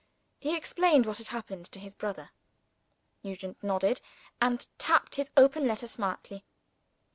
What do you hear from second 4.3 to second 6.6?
and tapped his open letter smartly.